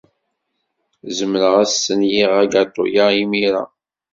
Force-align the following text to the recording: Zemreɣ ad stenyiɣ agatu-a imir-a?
Zemreɣ 1.17 1.53
ad 1.61 1.69
stenyiɣ 1.69 2.31
agatu-a 2.43 3.05
imir-a? 3.21 3.63